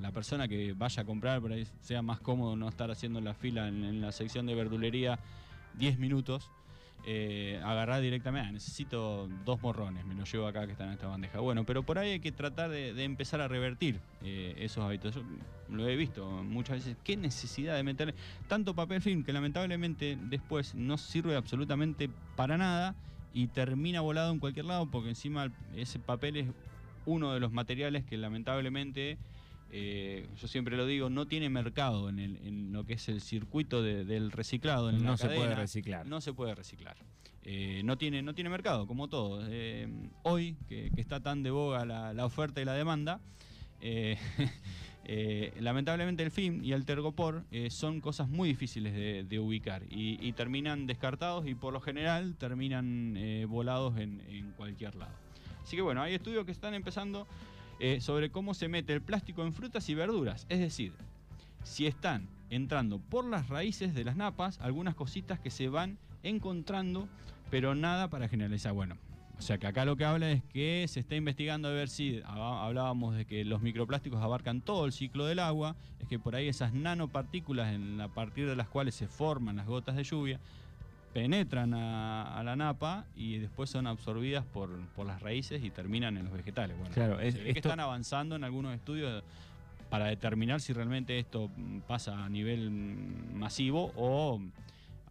la 0.00 0.12
persona 0.12 0.48
que 0.48 0.72
vaya 0.72 1.02
a 1.02 1.06
comprar, 1.06 1.40
por 1.40 1.52
ahí 1.52 1.66
sea 1.80 2.02
más 2.02 2.20
cómodo 2.20 2.56
no 2.56 2.68
estar 2.68 2.90
haciendo 2.90 3.20
la 3.20 3.34
fila 3.34 3.68
en, 3.68 4.00
la 4.00 4.12
sección 4.12 4.46
de 4.46 4.54
verdulería 4.54 5.18
10 5.78 5.98
minutos. 5.98 6.50
Eh, 7.06 7.58
agarrar 7.64 8.02
directamente, 8.02 8.46
ah, 8.46 8.52
necesito 8.52 9.26
dos 9.46 9.62
morrones, 9.62 10.04
me 10.04 10.14
los 10.14 10.30
llevo 10.30 10.46
acá 10.46 10.66
que 10.66 10.72
están 10.72 10.88
en 10.88 10.94
esta 10.94 11.06
bandeja. 11.06 11.40
Bueno, 11.40 11.64
pero 11.64 11.82
por 11.82 11.98
ahí 11.98 12.10
hay 12.10 12.20
que 12.20 12.30
tratar 12.30 12.68
de, 12.68 12.90
empezar 13.02 13.40
a 13.40 13.48
revertir 13.48 13.98
eh, 14.22 14.54
esos 14.58 14.84
hábitos. 14.84 15.14
Yo 15.14 15.22
lo 15.70 15.88
he 15.88 15.96
visto 15.96 16.26
muchas 16.26 16.76
veces, 16.76 16.98
qué 17.02 17.16
necesidad 17.16 17.76
de 17.76 17.82
meterle 17.82 18.14
tanto 18.48 18.74
papel 18.74 19.00
film 19.00 19.24
que 19.24 19.32
lamentablemente 19.32 20.18
después 20.20 20.74
no 20.74 20.98
sirve 20.98 21.36
absolutamente 21.36 22.10
para 22.36 22.58
nada 22.58 22.94
y 23.32 23.46
termina 23.46 24.00
volado 24.00 24.32
en 24.32 24.38
cualquier 24.38 24.66
lado 24.66 24.86
porque 24.90 25.10
encima 25.10 25.50
ese 25.74 25.98
papel 25.98 26.36
es 26.36 26.48
uno 27.06 27.32
de 27.32 27.40
los 27.40 27.52
materiales 27.52 28.04
que 28.04 28.16
lamentablemente 28.16 29.18
eh, 29.72 30.28
yo 30.36 30.48
siempre 30.48 30.76
lo 30.76 30.84
digo, 30.84 31.10
no 31.10 31.26
tiene 31.26 31.48
mercado 31.48 32.08
en, 32.08 32.72
lo 32.72 32.84
que 32.84 32.94
es 32.94 33.08
el 33.08 33.20
circuito 33.20 33.82
del 33.82 34.32
reciclado. 34.32 34.90
no 34.92 35.16
se 35.16 35.28
puede 35.28 35.54
reciclar. 35.54 36.06
No 36.06 36.20
se 36.20 36.32
puede 36.32 36.54
reciclar. 36.54 36.96
Eh, 37.44 37.82
no, 37.84 37.96
tiene, 37.96 38.22
no 38.22 38.34
tiene 38.34 38.50
mercado, 38.50 38.86
como 38.86 39.08
todo. 39.08 39.46
Eh, 39.48 39.88
hoy, 40.24 40.56
que, 40.68 40.90
está 40.96 41.20
tan 41.20 41.42
de 41.42 41.50
boga 41.50 41.84
la, 41.84 42.26
oferta 42.26 42.60
y 42.60 42.64
la 42.64 42.74
demanda, 42.74 43.20
lamentablemente 45.58 46.22
el 46.22 46.30
film 46.30 46.62
y 46.62 46.72
el 46.72 46.84
tergopor 46.84 47.44
son 47.70 48.00
cosas 48.00 48.28
muy 48.28 48.48
difíciles 48.48 49.28
de, 49.28 49.38
ubicar 49.38 49.84
y, 49.88 50.32
terminan 50.32 50.86
descartados 50.86 51.46
y 51.46 51.54
por 51.54 51.72
lo 51.72 51.80
general 51.80 52.36
terminan 52.36 53.16
volados 53.48 53.96
en, 53.98 54.20
en 54.28 54.50
cualquier 54.52 54.96
lado. 54.96 55.14
Así 55.62 55.76
que 55.76 55.82
bueno, 55.82 56.02
hay 56.02 56.14
estudios 56.14 56.44
que 56.44 56.52
están 56.52 56.74
empezando 56.74 57.26
eh, 57.80 58.00
sobre 58.00 58.30
cómo 58.30 58.54
se 58.54 58.68
mete 58.68 58.92
el 58.92 59.00
plástico 59.00 59.42
en 59.42 59.52
frutas 59.52 59.88
y 59.88 59.94
verduras. 59.94 60.46
Es 60.48 60.60
decir, 60.60 60.92
si 61.64 61.86
están 61.86 62.28
entrando 62.50 62.98
por 62.98 63.24
las 63.24 63.48
raíces 63.48 63.94
de 63.94 64.04
las 64.04 64.16
napas 64.16 64.60
algunas 64.60 64.94
cositas 64.94 65.40
que 65.40 65.50
se 65.50 65.68
van 65.68 65.98
encontrando, 66.22 67.08
pero 67.50 67.74
nada 67.74 68.08
para 68.08 68.28
generalizar. 68.28 68.72
Bueno, 68.72 68.96
o 69.38 69.42
sea 69.42 69.56
que 69.56 69.66
acá 69.66 69.86
lo 69.86 69.96
que 69.96 70.04
habla 70.04 70.30
es 70.30 70.44
que 70.44 70.84
se 70.88 71.00
está 71.00 71.16
investigando 71.16 71.68
a 71.68 71.72
ver 71.72 71.88
si 71.88 72.20
hablábamos 72.26 73.14
de 73.14 73.24
que 73.24 73.44
los 73.46 73.62
microplásticos 73.62 74.20
abarcan 74.20 74.60
todo 74.60 74.84
el 74.84 74.92
ciclo 74.92 75.24
del 75.24 75.38
agua, 75.38 75.76
es 75.98 76.08
que 76.08 76.18
por 76.18 76.36
ahí 76.36 76.48
esas 76.48 76.74
nanopartículas 76.74 77.74
a 78.00 78.08
partir 78.08 78.46
de 78.46 78.56
las 78.56 78.68
cuales 78.68 78.94
se 78.94 79.08
forman 79.08 79.56
las 79.56 79.66
gotas 79.66 79.96
de 79.96 80.04
lluvia 80.04 80.40
penetran 81.12 81.74
a, 81.74 82.40
la 82.44 82.56
napa 82.56 83.04
y 83.16 83.38
después 83.38 83.70
son 83.70 83.86
absorbidas 83.86 84.44
por, 84.44 84.70
las 85.04 85.20
raíces 85.22 85.62
y 85.64 85.70
terminan 85.70 86.16
en 86.16 86.24
los 86.24 86.32
vegetales. 86.32 86.76
Bueno, 86.78 86.94
claro, 86.94 87.20
es, 87.20 87.34
que 87.34 87.50
están 87.50 87.80
avanzando 87.80 88.36
en 88.36 88.44
algunos 88.44 88.74
estudios 88.74 89.22
para 89.88 90.06
determinar 90.06 90.60
si 90.60 90.72
realmente 90.72 91.18
esto 91.18 91.50
pasa 91.88 92.24
a 92.24 92.28
nivel 92.28 92.70
masivo 92.70 93.92
o 93.96 94.40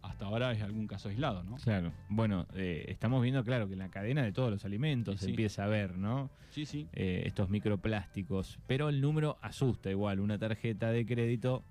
hasta 0.02 0.24
ahora 0.24 0.52
es 0.52 0.62
algún 0.62 0.86
caso 0.86 1.10
aislado, 1.10 1.44
¿no? 1.44 1.56
Claro. 1.56 1.92
Bueno, 2.08 2.46
eh, 2.54 2.86
estamos 2.88 3.22
viendo, 3.22 3.44
claro, 3.44 3.66
que 3.66 3.74
en 3.74 3.80
la 3.80 3.90
cadena 3.90 4.22
de 4.22 4.32
todos 4.32 4.50
los 4.50 4.64
alimentos 4.64 5.20
se 5.20 5.28
empieza 5.28 5.64
a 5.64 5.66
ver, 5.66 5.98
¿no? 5.98 6.30
Sí, 6.48 6.64
sí. 6.64 6.86
Eh, 6.94 7.24
estos 7.26 7.50
microplásticos. 7.50 8.58
Pero 8.66 8.88
el 8.88 9.02
número 9.02 9.36
asusta 9.42 9.90
igual, 9.90 10.20
una 10.20 10.38
tarjeta 10.38 10.90
de 10.90 11.04
crédito 11.04 11.62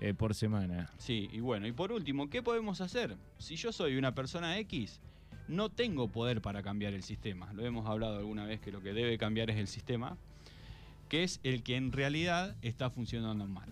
eh, 0.00 0.14
por 0.14 0.34
semana. 0.34 0.90
Sí, 0.98 1.28
y 1.32 1.40
bueno, 1.40 1.66
y 1.66 1.72
por 1.72 1.92
último, 1.92 2.28
¿qué 2.30 2.42
podemos 2.42 2.80
hacer? 2.80 3.16
Si 3.38 3.56
yo 3.56 3.72
soy 3.72 3.96
una 3.96 4.14
persona 4.14 4.58
X, 4.58 5.00
no 5.48 5.68
tengo 5.68 6.08
poder 6.08 6.40
para 6.40 6.62
cambiar 6.62 6.94
el 6.94 7.02
sistema. 7.02 7.52
Lo 7.52 7.64
hemos 7.64 7.86
hablado 7.86 8.18
alguna 8.18 8.44
vez 8.44 8.60
que 8.60 8.72
lo 8.72 8.80
que 8.80 8.92
debe 8.92 9.18
cambiar 9.18 9.50
es 9.50 9.56
el 9.56 9.68
sistema 9.68 10.16
que 11.12 11.24
es 11.24 11.40
el 11.42 11.62
que 11.62 11.76
en 11.76 11.92
realidad 11.92 12.56
está 12.62 12.88
funcionando 12.88 13.46
mal. 13.46 13.68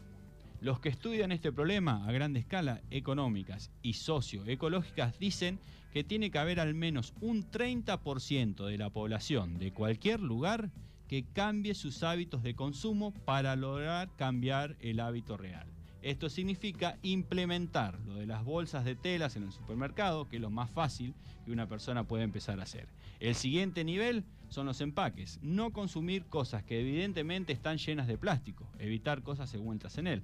Los 0.61 0.79
que 0.79 0.91
estudian 0.91 1.33
este 1.33 1.51
problema 1.51 2.07
a 2.07 2.13
gran 2.13 2.37
escala, 2.37 2.83
económicas 2.91 3.71
y 3.81 3.95
socioecológicas, 3.95 5.19
dicen 5.19 5.59
que 5.95 6.05
tiene 6.05 6.31
que 6.31 6.39
haber 6.39 6.61
al 6.61 6.75
menos 6.75 7.15
un 7.23 7.51
30% 7.51 8.67
de 8.67 8.77
la 8.77 8.91
población 8.91 9.59
de 9.59 9.73
cualquier 9.73 10.21
lugar 10.21 10.71
que 11.09 11.25
cambie 11.33 11.75
sus 11.75 12.03
hábitos 12.03 12.43
de 12.43 12.55
consumo 12.55 13.15
para 13.25 13.57
lograr 13.57 14.11
cambiar 14.17 14.77
el 14.81 15.01
hábito 15.01 15.39
real. 15.39 15.67
Esto 16.03 16.31
significa 16.31 16.97
implementar 17.03 17.99
lo 18.07 18.15
de 18.15 18.27
las 18.27 18.45
bolsas 18.45 18.85
de 18.85 18.95
telas 18.95 19.37
en 19.37 19.43
el 19.43 19.53
supermercado, 19.53 20.29
que 20.29 20.37
es 20.37 20.43
lo 20.43 20.51
más 20.51 20.71
fácil 20.71 21.15
que 21.45 21.53
una 21.53 21.69
persona 21.69 22.05
puede 22.05 22.25
empezar 22.25 22.59
a 22.59 22.63
hacer. 22.63 22.89
El 23.21 23.35
siguiente 23.35 23.85
nivel 23.85 24.25
son 24.49 24.67
los 24.67 24.81
empaques. 24.81 25.39
No 25.43 25.73
consumir 25.73 26.25
cosas 26.25 26.63
que 26.63 26.81
evidentemente 26.81 27.53
están 27.53 27.79
llenas 27.79 28.07
de 28.07 28.17
plástico. 28.17 28.67
Evitar 28.79 29.23
cosas 29.23 29.53
envueltas 29.55 29.99
en 29.99 30.07
él. 30.07 30.23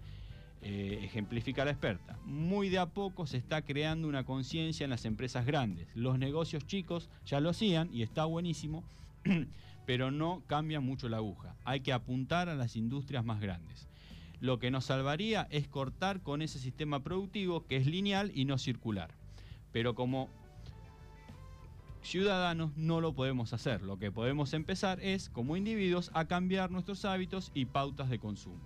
Eh, 0.62 1.00
ejemplifica 1.02 1.64
la 1.64 1.72
experta. 1.72 2.18
Muy 2.24 2.70
de 2.70 2.78
a 2.78 2.86
poco 2.86 3.26
se 3.26 3.36
está 3.36 3.62
creando 3.62 4.08
una 4.08 4.24
conciencia 4.24 4.84
en 4.84 4.90
las 4.90 5.04
empresas 5.04 5.44
grandes. 5.44 5.86
Los 5.94 6.18
negocios 6.18 6.66
chicos 6.66 7.10
ya 7.24 7.40
lo 7.40 7.50
hacían 7.50 7.88
y 7.92 8.02
está 8.02 8.24
buenísimo, 8.24 8.82
pero 9.86 10.10
no 10.10 10.42
cambia 10.46 10.80
mucho 10.80 11.08
la 11.08 11.18
aguja. 11.18 11.54
Hay 11.64 11.80
que 11.80 11.92
apuntar 11.92 12.48
a 12.48 12.54
las 12.54 12.74
industrias 12.74 13.24
más 13.24 13.40
grandes. 13.40 13.86
Lo 14.40 14.58
que 14.58 14.70
nos 14.70 14.84
salvaría 14.86 15.46
es 15.50 15.66
cortar 15.68 16.20
con 16.20 16.42
ese 16.42 16.58
sistema 16.58 17.02
productivo 17.02 17.66
que 17.66 17.76
es 17.76 17.86
lineal 17.86 18.30
y 18.34 18.44
no 18.44 18.58
circular. 18.58 19.14
Pero 19.72 19.94
como 19.94 20.28
ciudadanos 22.02 22.76
no 22.76 23.00
lo 23.00 23.14
podemos 23.14 23.52
hacer. 23.52 23.82
Lo 23.82 23.98
que 23.98 24.12
podemos 24.12 24.54
empezar 24.54 25.00
es, 25.00 25.28
como 25.28 25.56
individuos, 25.56 26.10
a 26.14 26.26
cambiar 26.26 26.70
nuestros 26.70 27.04
hábitos 27.04 27.50
y 27.54 27.64
pautas 27.64 28.08
de 28.08 28.18
consumo. 28.18 28.60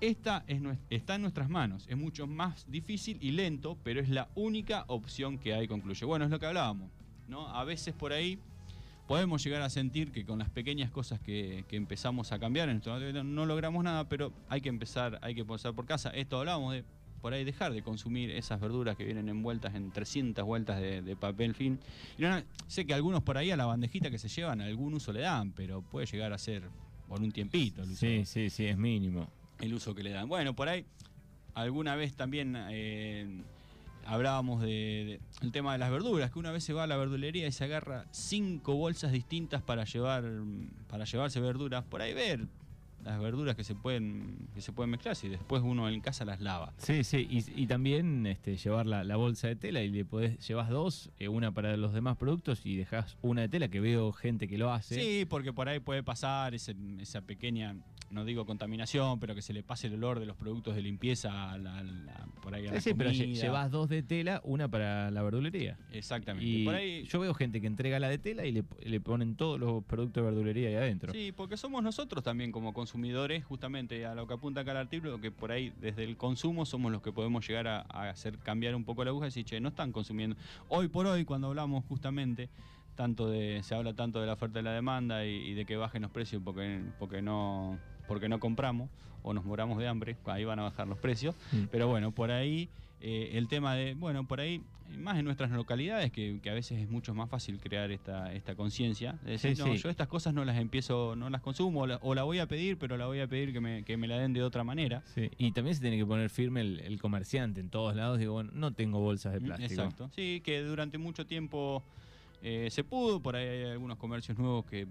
Esta 0.00 0.44
está 0.90 1.14
en 1.14 1.22
nuestras 1.22 1.48
manos, 1.48 1.86
es 1.88 1.96
mucho 1.96 2.26
más 2.26 2.70
difícil 2.70 3.18
y 3.22 3.30
lento, 3.30 3.78
pero 3.82 4.00
es 4.00 4.10
la 4.10 4.28
única 4.34 4.84
opción 4.88 5.38
que 5.38 5.54
hay, 5.54 5.66
concluye. 5.66 6.04
Bueno, 6.04 6.26
es 6.26 6.30
lo 6.30 6.38
que 6.38 6.44
hablábamos, 6.44 6.90
¿no? 7.28 7.48
A 7.48 7.64
veces 7.64 7.94
por 7.94 8.12
ahí 8.12 8.38
podemos 9.06 9.42
llegar 9.42 9.62
a 9.62 9.70
sentir 9.70 10.12
que 10.12 10.24
con 10.24 10.38
las 10.38 10.50
pequeñas 10.50 10.90
cosas 10.90 11.20
que, 11.20 11.64
empezamos 11.70 12.32
a 12.32 12.38
cambiar, 12.38 12.68
no 13.24 13.46
logramos 13.46 13.84
nada, 13.84 14.08
pero 14.08 14.32
hay 14.48 14.60
que 14.60 14.68
empezar, 14.68 15.18
hay 15.22 15.34
que 15.34 15.44
pasar 15.44 15.74
por 15.74 15.86
casa. 15.86 16.10
Esto 16.10 16.38
hablábamos 16.38 16.74
de 16.74 16.84
por 17.20 17.32
ahí 17.32 17.44
dejar 17.44 17.72
de 17.72 17.82
consumir 17.82 18.30
esas 18.30 18.60
verduras 18.60 18.96
que 18.96 19.04
vienen 19.04 19.28
envueltas 19.28 19.74
en 19.74 19.90
300 19.90 20.44
vueltas 20.44 20.80
de, 20.80 21.16
papel 21.16 21.54
film. 21.54 21.78
Y 22.18 22.24
sé 22.68 22.86
que 22.86 22.94
algunos 22.94 23.22
por 23.22 23.38
ahí 23.38 23.50
a 23.50 23.56
la 23.56 23.66
bandejita 23.66 24.10
que 24.10 24.18
se 24.18 24.28
llevan 24.28 24.60
algún 24.60 24.94
uso 24.94 25.12
le 25.12 25.20
dan, 25.20 25.52
pero 25.52 25.82
puede 25.82 26.06
llegar 26.06 26.32
a 26.32 26.38
ser 26.38 26.62
por 27.08 27.20
un 27.20 27.32
tiempito. 27.32 27.82
El 27.82 27.90
uso, 27.90 28.00
sí, 28.00 28.24
sí, 28.24 28.50
sí, 28.50 28.66
es 28.66 28.76
mínimo. 28.76 29.28
El 29.60 29.74
uso 29.74 29.94
que 29.94 30.02
le 30.02 30.10
dan. 30.10 30.28
Bueno, 30.28 30.54
por 30.54 30.68
ahí 30.68 30.84
alguna 31.54 31.96
vez 31.96 32.14
también 32.14 32.54
eh, 32.70 33.42
hablábamos 34.06 34.60
del 34.60 35.20
de, 35.40 35.50
tema 35.50 35.72
de 35.72 35.78
las 35.78 35.90
verduras, 35.90 36.30
que 36.30 36.38
una 36.38 36.52
vez 36.52 36.64
se 36.64 36.72
va 36.72 36.84
a 36.84 36.86
la 36.86 36.96
verdulería 36.96 37.46
y 37.46 37.52
se 37.52 37.64
agarra 37.64 38.06
cinco 38.10 38.74
bolsas 38.74 39.12
distintas 39.12 39.62
para 39.62 39.84
llevar 39.84 40.24
para 40.88 41.04
llevarse 41.04 41.40
verduras. 41.40 41.84
Por 41.84 42.02
ahí 42.02 42.14
ver 42.14 42.46
las 43.04 43.20
verduras 43.20 43.54
que 43.54 43.62
se 43.62 43.74
pueden 43.74 44.48
que 44.54 44.60
se 44.60 44.72
pueden 44.72 44.90
mezclar 44.90 45.16
y 45.22 45.28
después 45.28 45.62
uno 45.62 45.88
en 45.88 46.00
casa 46.00 46.24
las 46.24 46.40
lava. 46.40 46.72
Sí, 46.78 47.04
sí, 47.04 47.26
y, 47.30 47.66
también 47.66 48.26
este, 48.26 48.56
llevar 48.56 48.86
la, 48.86 49.16
bolsa 49.16 49.48
de 49.48 49.56
tela 49.56 49.82
y 49.82 49.90
le 49.90 50.04
podés, 50.04 50.44
llevas 50.46 50.68
dos, 50.68 51.10
eh, 51.18 51.28
una 51.28 51.52
para 51.52 51.76
los 51.76 51.92
demás 51.92 52.16
productos 52.16 52.64
y 52.64 52.76
dejas 52.76 53.16
una 53.22 53.42
de 53.42 53.48
tela 53.48 53.68
que 53.68 53.80
veo 53.80 54.12
gente 54.12 54.48
que 54.48 54.58
lo 54.58 54.72
hace. 54.72 54.94
Sí, 54.96 55.24
porque 55.24 55.52
por 55.52 55.68
ahí 55.68 55.78
puede 55.78 56.02
pasar 56.02 56.54
esa 56.54 57.20
pequeña 57.22 57.76
no 58.10 58.24
digo 58.24 58.46
contaminación, 58.46 59.18
pero 59.20 59.34
que 59.34 59.42
se 59.42 59.52
le 59.52 59.62
pase 59.62 59.88
el 59.88 59.94
olor 59.94 60.20
de 60.20 60.26
los 60.26 60.36
productos 60.36 60.74
de 60.74 60.82
limpieza 60.82 61.50
a 61.52 61.58
la, 61.58 61.84
por 62.42 62.54
ahí 62.54 62.66
a 62.66 62.72
la 62.72 62.80
sí, 62.80 62.94
pero 62.94 63.10
llevas 63.10 63.70
dos 63.70 63.88
de 63.88 64.02
tela, 64.02 64.40
una 64.44 64.68
para 64.68 65.10
la 65.10 65.22
verdulería. 65.22 65.78
Exactamente. 65.92 66.48
Y 66.48 66.64
por 66.64 66.74
ahí... 66.74 67.04
yo 67.04 67.20
veo 67.20 67.34
gente 67.34 67.60
que 67.60 67.66
entrega 67.66 67.98
la 67.98 68.08
de 68.08 68.18
tela 68.18 68.44
y 68.46 68.52
le, 68.52 69.00
ponen 69.00 69.36
todos 69.36 69.58
los 69.58 69.84
productos 69.84 70.22
de 70.22 70.30
verdulería 70.30 70.68
ahí 70.68 70.74
adentro. 70.76 71.12
Sí, 71.12 71.32
porque 71.32 71.56
somos 71.56 71.82
nosotros 71.82 72.22
también 72.22 72.52
como 72.52 72.72
consumidores, 72.72 73.44
justamente 73.44 74.06
a 74.06 74.14
lo 74.14 74.26
que 74.26 74.34
apunta 74.34 74.60
acá 74.62 74.72
el 74.72 74.78
artículo, 74.78 75.20
que 75.20 75.30
por 75.30 75.52
ahí 75.52 75.72
desde 75.80 76.04
el 76.04 76.16
consumo 76.16 76.64
somos 76.64 76.92
los 76.92 77.02
que 77.02 77.12
podemos 77.12 77.46
llegar 77.46 77.66
a, 77.68 77.80
hacer 78.10 78.38
cambiar 78.38 78.74
un 78.74 78.84
poco 78.84 79.04
la 79.04 79.10
aguja 79.10 79.26
y 79.26 79.28
decir, 79.28 79.44
che, 79.44 79.60
no 79.60 79.68
están 79.68 79.92
consumiendo. 79.92 80.36
Hoy 80.68 80.88
por 80.88 81.06
hoy, 81.06 81.24
cuando 81.24 81.48
hablamos 81.48 81.84
justamente 81.86 82.48
tanto 82.94 83.28
de, 83.28 83.62
se 83.62 83.74
habla 83.74 83.92
tanto 83.92 84.20
de 84.20 84.26
la 84.26 84.32
oferta 84.32 84.60
y 84.60 84.62
la 84.62 84.72
demanda 84.72 85.26
y, 85.26 85.34
y 85.34 85.54
de 85.54 85.66
que 85.66 85.76
bajen 85.76 86.02
los 86.02 86.10
precios 86.10 86.40
porque, 86.42 86.82
porque 86.98 87.20
no 87.20 87.78
porque 88.06 88.28
no 88.28 88.40
compramos 88.40 88.90
o 89.22 89.34
nos 89.34 89.44
moramos 89.44 89.78
de 89.78 89.88
hambre, 89.88 90.16
ahí 90.26 90.44
van 90.44 90.60
a 90.60 90.62
bajar 90.62 90.86
los 90.86 90.98
precios. 90.98 91.34
Mm. 91.52 91.64
Pero 91.70 91.88
bueno, 91.88 92.12
por 92.12 92.30
ahí 92.30 92.68
eh, 93.00 93.32
el 93.34 93.48
tema 93.48 93.74
de, 93.74 93.94
bueno, 93.94 94.26
por 94.26 94.40
ahí, 94.40 94.62
más 94.96 95.18
en 95.18 95.24
nuestras 95.24 95.50
localidades, 95.50 96.10
que, 96.12 96.40
a 96.48 96.54
veces 96.54 96.78
es 96.80 96.88
mucho 96.88 97.12
más 97.14 97.28
fácil 97.28 97.58
crear 97.58 97.90
esta, 97.90 98.32
esta 98.32 98.54
conciencia, 98.54 99.18
de 99.24 99.32
decir, 99.32 99.58
no, 99.58 99.74
yo 99.74 99.90
estas 99.90 100.08
cosas 100.08 100.32
no 100.32 100.44
las 100.44 100.56
empiezo, 100.56 101.14
no 101.16 101.28
las 101.28 101.42
consumo, 101.42 101.82
o 101.82 102.14
la, 102.14 102.22
voy 102.22 102.38
a 102.38 102.46
pedir, 102.46 102.78
pero 102.78 102.96
la 102.96 103.06
voy 103.06 103.20
a 103.20 103.26
pedir 103.26 103.52
que 103.52 103.60
me, 103.60 103.82
que 103.82 103.96
me 103.96 104.06
la 104.08 104.18
den 104.18 104.32
de 104.32 104.42
otra 104.42 104.64
manera. 104.64 105.02
Y 105.38 105.52
también 105.52 105.74
se 105.74 105.82
tiene 105.82 105.98
que 105.98 106.06
poner 106.06 106.30
firme 106.30 106.62
el, 106.62 106.98
comerciante 107.00 107.60
en 107.60 107.68
todos 107.68 107.94
lados, 107.94 108.18
digo, 108.18 108.34
bueno, 108.34 108.50
no 108.54 108.72
tengo 108.72 109.00
bolsas 109.00 109.32
de 109.34 109.40
mm, 109.40 109.44
plástico. 109.44 109.72
Exacto, 109.72 110.10
sí, 110.14 110.40
que 110.44 110.62
durante 110.62 110.98
mucho 110.98 111.26
tiempo 111.26 111.82
eh, 112.42 112.68
se 112.70 112.82
pudo, 112.84 113.20
por 113.20 113.36
ahí 113.36 113.46
hay 113.46 113.64
algunos 113.72 113.98
comercios 113.98 114.38
nuevos 114.38 114.64
que, 114.66 114.86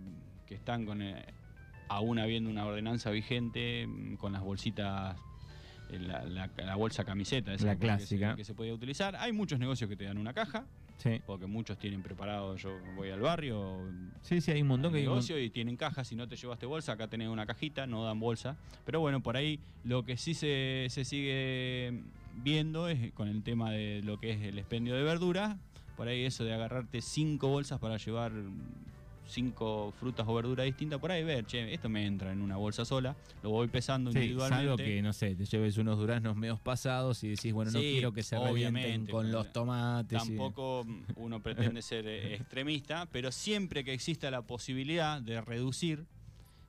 que 0.45 0.55
están 0.55 0.85
con... 0.85 1.01
Eh, 1.01 1.25
aún 1.87 2.19
habiendo 2.19 2.49
una 2.49 2.65
ordenanza 2.65 3.09
vigente 3.11 3.87
mm, 3.87 4.15
con 4.15 4.33
las 4.33 4.41
bolsitas 4.41 5.17
eh, 5.89 5.99
la, 5.99 6.75
bolsa 6.75 7.03
camiseta, 7.03 7.53
esa 7.53 7.67
la 7.67 7.75
clásica 7.75 8.35
que 8.35 8.43
se, 8.43 8.53
puede 8.53 8.73
utilizar. 8.73 9.15
Hay 9.17 9.31
muchos 9.31 9.59
negocios 9.59 9.89
que 9.89 9.95
te 9.95 10.05
dan 10.05 10.17
una 10.17 10.33
caja, 10.33 10.65
sí. 10.97 11.21
porque 11.25 11.45
muchos 11.45 11.77
tienen 11.77 12.01
preparado. 12.01 12.55
Yo 12.55 12.77
voy 12.95 13.11
al 13.11 13.21
barrio, 13.21 13.77
sí, 14.21 14.41
sí, 14.41 14.51
hay 14.51 14.61
un 14.61 14.69
montón 14.69 14.93
que 14.93 15.01
negocio 15.01 15.39
y 15.39 15.49
tienen 15.49 15.77
cajas. 15.77 16.07
Si 16.07 16.15
no 16.15 16.27
te 16.27 16.35
llevaste 16.35 16.65
bolsa, 16.65 16.93
acá 16.93 17.07
tenés 17.07 17.29
una 17.29 17.45
cajita, 17.45 17.85
no 17.85 18.03
dan 18.03 18.19
bolsa. 18.19 18.57
Pero 18.85 18.99
bueno, 18.99 19.21
por 19.21 19.37
ahí 19.37 19.59
lo 19.83 20.03
que 20.03 20.17
sí 20.17 20.33
se, 20.33 20.87
se 20.89 21.05
sigue 21.05 22.01
viendo 22.43 22.87
es 22.87 23.11
con 23.13 23.27
el 23.27 23.43
tema 23.43 23.71
de 23.71 24.01
lo 24.03 24.19
que 24.19 24.31
es 24.31 24.41
el 24.41 24.57
expendio 24.57 24.95
de 24.95 25.03
verduras. 25.03 25.55
Por 25.95 26.07
ahí 26.07 26.25
eso 26.25 26.43
de 26.43 26.53
agarrarte 26.53 27.01
cinco 27.01 27.47
bolsas 27.47 27.79
para 27.79 27.97
llevar 27.97 28.33
cinco 29.27 29.93
frutas 29.99 30.25
o 30.27 30.33
verduras 30.33 30.65
distintas 30.65 30.99
por 30.99 31.11
ahí, 31.11 31.23
ver, 31.23 31.45
che, 31.45 31.73
esto 31.73 31.89
me 31.89 32.05
entra 32.05 32.31
en 32.31 32.41
una 32.41 32.57
bolsa 32.57 32.85
sola, 32.85 33.15
lo 33.43 33.49
voy 33.49 33.67
pesando 33.67 34.11
sí, 34.11 34.17
individualmente. 34.17 34.65
Salvo 34.65 34.77
que, 34.77 35.01
no 35.01 35.13
sé, 35.13 35.35
te 35.35 35.45
lleves 35.45 35.77
unos 35.77 35.97
duraznos 35.97 36.35
medios 36.35 36.59
pasados 36.59 37.23
y 37.23 37.29
decís, 37.29 37.53
bueno, 37.53 37.71
no 37.71 37.79
quiero 37.79 38.13
que 38.13 38.23
se 38.23 38.37
revienten 38.37 39.07
con 39.07 39.31
los 39.31 39.51
tomates. 39.51 40.23
Tampoco 40.23 40.85
uno 41.15 41.41
pretende 41.41 41.81
ser 41.81 42.07
eh, 42.07 42.35
extremista, 42.35 43.07
pero 43.11 43.31
siempre 43.31 43.83
que 43.83 43.93
exista 43.93 44.29
la 44.31 44.41
posibilidad 44.41 45.21
de 45.21 45.41
reducir, 45.41 46.05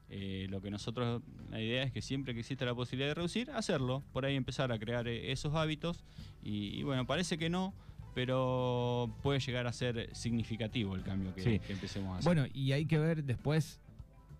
eh, 0.08 0.46
lo 0.50 0.60
que 0.60 0.70
nosotros, 0.70 1.22
la 1.50 1.60
idea 1.60 1.82
es 1.82 1.92
que 1.92 2.00
siempre 2.00 2.32
que 2.32 2.40
exista 2.40 2.64
la 2.64 2.74
posibilidad 2.74 3.08
de 3.08 3.14
reducir, 3.14 3.50
hacerlo, 3.50 4.04
por 4.12 4.24
ahí 4.24 4.36
empezar 4.36 4.70
a 4.70 4.78
crear 4.78 5.08
eh, 5.08 5.32
esos 5.32 5.54
hábitos 5.54 6.04
y 6.48 6.84
bueno, 6.84 7.06
parece 7.08 7.38
que 7.38 7.50
no, 7.50 7.74
pero 8.16 9.10
puede 9.22 9.40
llegar 9.40 9.66
a 9.66 9.74
ser 9.74 10.08
significativo 10.16 10.94
el 10.94 11.02
cambio 11.02 11.34
que, 11.34 11.60
empecemos 11.68 12.14
a 12.14 12.18
hacer. 12.18 12.24
Bueno, 12.24 12.50
y 12.54 12.72
hay 12.72 12.86
que 12.86 12.98
ver 12.98 13.22
después 13.22 13.78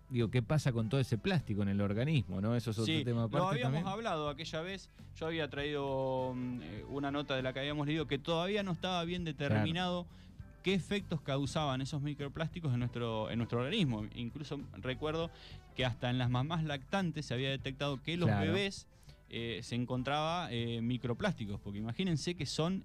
digo, 0.09 0.31
¿qué 0.31 0.41
pasa 0.41 0.71
con 0.71 0.89
todo 0.89 0.99
ese 0.99 1.19
plástico 1.19 1.61
en 1.61 1.69
el 1.69 1.79
organismo? 1.79 2.41
¿no? 2.41 2.55
Eso 2.55 2.71
es 2.71 2.79
otro 2.79 3.03
tema 3.03 3.25
aparte. 3.25 3.59
Lo 3.59 3.67
habíamos 3.67 3.85
hablado 3.85 4.29
aquella 4.29 4.61
vez. 4.61 4.89
Yo 5.15 5.27
había 5.27 5.47
traído 5.51 6.33
mm, 6.35 6.61
eh, 6.63 6.85
una 6.89 7.11
nota 7.11 7.35
de 7.35 7.43
la 7.43 7.53
que 7.53 7.59
habíamos 7.59 7.85
leído 7.85 8.07
que 8.07 8.17
todavía 8.17 8.63
no 8.63 8.71
estaba 8.71 9.05
bien 9.05 9.23
determinado 9.23 10.07
qué 10.63 10.73
efectos 10.73 11.21
causaban 11.21 11.79
esos 11.81 12.01
microplásticos 12.01 12.73
en 12.73 12.79
nuestro, 12.79 13.29
en 13.29 13.37
nuestro 13.37 13.59
organismo. 13.59 14.07
Incluso 14.15 14.59
recuerdo 14.81 15.29
que 15.75 15.85
hasta 15.85 16.09
en 16.09 16.17
las 16.17 16.31
mamás 16.31 16.63
lactantes 16.63 17.27
se 17.27 17.35
había 17.35 17.51
detectado 17.51 18.01
que 18.01 18.17
los 18.17 18.27
bebés 18.27 18.87
eh, 19.29 19.59
se 19.61 19.75
encontraba 19.75 20.47
eh, 20.49 20.81
microplásticos, 20.81 21.59
porque 21.59 21.77
imagínense 21.77 22.33
que 22.33 22.47
son 22.47 22.83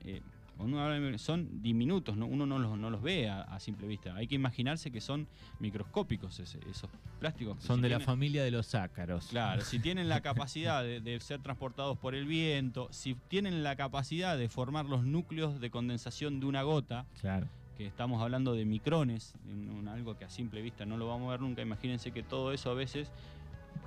Cuando 0.56 0.76
uno 0.76 0.84
habla 0.84 1.00
de- 1.00 1.18
son 1.18 1.62
diminutos, 1.62 2.16
¿no? 2.16 2.26
uno 2.26 2.46
no 2.46 2.58
los, 2.58 2.78
no 2.78 2.90
los 2.90 3.02
ve 3.02 3.28
a, 3.28 3.42
a 3.42 3.58
simple 3.58 3.86
vista. 3.88 4.14
Hay 4.14 4.26
que 4.28 4.34
imaginarse 4.34 4.90
que 4.90 5.00
son 5.00 5.26
microscópicos 5.60 6.38
ese- 6.40 6.60
esos 6.70 6.90
plásticos. 7.18 7.58
Son 7.62 7.76
si 7.76 7.82
de 7.82 7.88
la 7.88 8.00
familia 8.00 8.44
de 8.44 8.50
los 8.50 8.74
ácaros. 8.74 9.26
Claro, 9.28 9.62
si 9.62 9.78
tienen 9.78 10.08
la 10.08 10.20
capacidad 10.22 10.82
de, 10.82 11.00
de 11.00 11.18
ser 11.20 11.40
transportados 11.40 11.98
por 11.98 12.14
el 12.14 12.26
viento, 12.26 12.88
si 12.92 13.14
tienen 13.28 13.62
la 13.62 13.76
capacidad 13.76 14.36
de 14.36 14.48
formar 14.48 14.84
los 14.86 15.04
núcleos 15.04 15.60
de 15.60 15.70
condensación 15.70 16.38
de 16.40 16.46
una 16.46 16.62
gota, 16.62 17.06
Claro. 17.20 17.48
que 17.76 17.86
estamos 17.86 18.22
hablando 18.22 18.52
de 18.54 18.64
micrones, 18.66 19.34
en 19.48 19.70
un- 19.70 19.88
algo 19.88 20.16
que 20.18 20.24
a 20.26 20.30
simple 20.30 20.60
vista 20.62 20.84
no 20.84 20.96
lo 20.98 21.08
vamos 21.08 21.28
a 21.28 21.32
ver 21.32 21.40
nunca, 21.40 21.62
imagínense 21.62 22.12
que 22.12 22.22
todo 22.22 22.52
eso 22.52 22.70
a 22.70 22.74
veces, 22.74 23.10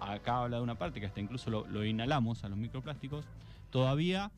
acá 0.02 0.40
habla 0.44 0.58
de 0.58 0.64
una 0.64 0.76
parte 0.76 1.00
que 1.00 1.06
hasta 1.06 1.22
incluso 1.22 1.50
lo, 1.52 1.68
lo 1.68 1.86
inhalamos 1.86 2.44
a 2.44 2.50
los 2.50 2.58
microplásticos, 2.58 3.26
todavía 3.70 4.32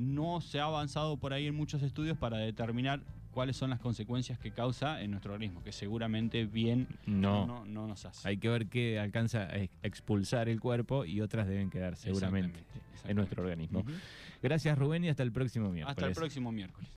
no 0.00 0.40
se 0.40 0.60
ha 0.60 0.64
avanzado 0.64 1.16
por 1.16 1.32
ahí 1.32 1.46
en 1.46 1.54
muchos 1.54 1.82
estudios 1.82 2.16
para 2.18 2.36
determinar 2.38 3.00
cuáles 3.32 3.56
son 3.56 3.70
las 3.70 3.78
consecuencias 3.80 4.38
que 4.38 4.50
causa 4.50 5.00
en 5.02 5.12
nuestro 5.12 5.32
organismo, 5.32 5.62
que 5.62 5.72
seguramente 5.72 6.44
bien 6.46 6.86
No. 7.06 7.46
no, 7.46 7.64
no 7.64 7.86
nos 7.86 8.04
hace. 8.04 8.28
Hay 8.28 8.36
que 8.36 8.48
ver 8.48 8.66
qué 8.66 8.98
alcanza 8.98 9.44
a 9.44 9.56
ex- 9.58 9.72
expulsar 9.82 10.48
el 10.48 10.60
cuerpo 10.60 11.04
y 11.04 11.20
otras 11.20 11.46
deben 11.48 11.70
quedar 11.70 11.96
seguramente 11.96 12.58
Exactamente, 12.60 13.08
en 13.10 13.16
nuestro 13.16 13.42
organismo. 13.42 13.84
Gracias 14.42 14.76
Rubén 14.78 15.04
y 15.04 15.08
hasta 15.08 15.22
el 15.22 15.32
próximo 15.32 15.70
miércoles. 15.70 15.96
Hasta 15.96 16.06
el 16.06 16.14
próximo 16.14 16.50
miércoles. 16.50 16.88